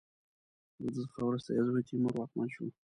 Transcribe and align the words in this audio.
له 0.83 0.89
ده 0.95 1.01
څخه 1.07 1.19
وروسته 1.27 1.49
یې 1.55 1.61
زوی 1.67 1.83
تیمور 1.89 2.13
واکمن 2.15 2.47
شو. 2.55 2.65